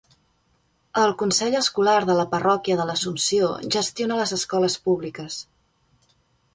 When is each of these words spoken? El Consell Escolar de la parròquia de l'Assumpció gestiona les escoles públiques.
El 1.01 1.11
Consell 1.19 1.57
Escolar 1.59 1.99
de 2.11 2.15
la 2.21 2.25
parròquia 2.33 2.79
de 2.81 2.89
l'Assumpció 2.91 3.53
gestiona 3.77 4.21
les 4.23 4.35
escoles 4.41 4.83
públiques. 4.89 5.41